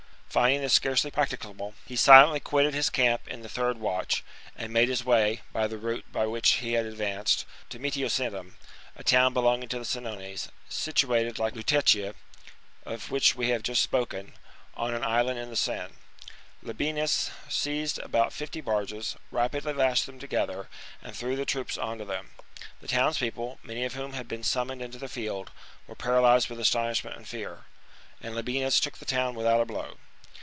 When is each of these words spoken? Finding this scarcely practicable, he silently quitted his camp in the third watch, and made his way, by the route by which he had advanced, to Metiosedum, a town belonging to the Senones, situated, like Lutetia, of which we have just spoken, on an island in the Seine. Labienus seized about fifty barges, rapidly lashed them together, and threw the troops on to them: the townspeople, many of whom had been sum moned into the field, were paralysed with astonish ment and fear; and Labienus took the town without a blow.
Finding 0.33 0.61
this 0.61 0.71
scarcely 0.71 1.11
practicable, 1.11 1.73
he 1.85 1.97
silently 1.97 2.39
quitted 2.39 2.73
his 2.73 2.89
camp 2.89 3.27
in 3.27 3.41
the 3.41 3.49
third 3.49 3.77
watch, 3.79 4.23
and 4.55 4.71
made 4.71 4.87
his 4.87 5.03
way, 5.03 5.41
by 5.51 5.67
the 5.67 5.77
route 5.77 6.09
by 6.09 6.25
which 6.25 6.49
he 6.63 6.71
had 6.71 6.85
advanced, 6.85 7.45
to 7.69 7.77
Metiosedum, 7.77 8.55
a 8.95 9.03
town 9.03 9.33
belonging 9.33 9.67
to 9.67 9.77
the 9.77 9.83
Senones, 9.83 10.47
situated, 10.69 11.37
like 11.37 11.53
Lutetia, 11.53 12.15
of 12.85 13.11
which 13.11 13.35
we 13.35 13.49
have 13.49 13.61
just 13.61 13.81
spoken, 13.81 14.31
on 14.73 14.93
an 14.93 15.03
island 15.03 15.37
in 15.37 15.49
the 15.49 15.57
Seine. 15.57 15.95
Labienus 16.63 17.29
seized 17.49 17.99
about 17.99 18.31
fifty 18.31 18.61
barges, 18.61 19.17
rapidly 19.31 19.73
lashed 19.73 20.05
them 20.05 20.17
together, 20.17 20.69
and 21.01 21.13
threw 21.13 21.35
the 21.35 21.45
troops 21.45 21.77
on 21.77 21.97
to 21.97 22.05
them: 22.05 22.31
the 22.79 22.87
townspeople, 22.87 23.59
many 23.63 23.83
of 23.83 23.95
whom 23.95 24.13
had 24.13 24.29
been 24.29 24.43
sum 24.43 24.69
moned 24.69 24.81
into 24.81 24.97
the 24.97 25.09
field, 25.09 25.51
were 25.87 25.93
paralysed 25.93 26.49
with 26.49 26.57
astonish 26.57 27.03
ment 27.03 27.17
and 27.17 27.27
fear; 27.27 27.65
and 28.21 28.33
Labienus 28.33 28.79
took 28.79 28.97
the 28.99 29.03
town 29.03 29.35
without 29.35 29.59
a 29.59 29.65
blow. 29.65 29.97